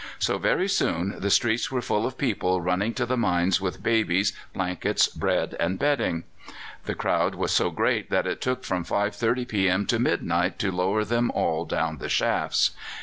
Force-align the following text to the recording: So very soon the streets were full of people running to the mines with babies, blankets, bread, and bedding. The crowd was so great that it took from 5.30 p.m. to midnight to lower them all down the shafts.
So 0.17 0.39
very 0.39 0.67
soon 0.67 1.19
the 1.19 1.29
streets 1.29 1.69
were 1.71 1.79
full 1.79 2.07
of 2.07 2.17
people 2.17 2.59
running 2.59 2.95
to 2.95 3.05
the 3.05 3.15
mines 3.17 3.61
with 3.61 3.83
babies, 3.83 4.33
blankets, 4.51 5.07
bread, 5.07 5.55
and 5.59 5.77
bedding. 5.77 6.23
The 6.85 6.95
crowd 6.95 7.35
was 7.35 7.51
so 7.51 7.69
great 7.69 8.09
that 8.09 8.25
it 8.25 8.41
took 8.41 8.63
from 8.63 8.83
5.30 8.83 9.47
p.m. 9.47 9.85
to 9.85 9.99
midnight 9.99 10.57
to 10.57 10.71
lower 10.71 11.05
them 11.05 11.29
all 11.29 11.65
down 11.65 11.99
the 11.99 12.09
shafts. 12.09 12.71